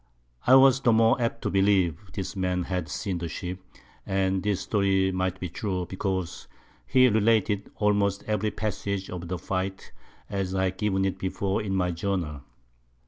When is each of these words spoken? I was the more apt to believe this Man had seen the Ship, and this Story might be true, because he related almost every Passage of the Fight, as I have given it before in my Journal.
I 0.47 0.55
was 0.55 0.81
the 0.81 0.91
more 0.91 1.21
apt 1.21 1.43
to 1.43 1.51
believe 1.51 1.95
this 2.13 2.35
Man 2.35 2.63
had 2.63 2.89
seen 2.89 3.19
the 3.19 3.27
Ship, 3.27 3.59
and 4.03 4.41
this 4.41 4.61
Story 4.61 5.11
might 5.11 5.39
be 5.39 5.47
true, 5.47 5.85
because 5.85 6.47
he 6.87 7.07
related 7.07 7.69
almost 7.75 8.23
every 8.23 8.49
Passage 8.49 9.11
of 9.11 9.27
the 9.27 9.37
Fight, 9.37 9.91
as 10.27 10.55
I 10.55 10.71
have 10.71 10.77
given 10.77 11.05
it 11.05 11.19
before 11.19 11.61
in 11.61 11.75
my 11.75 11.91
Journal. 11.91 12.41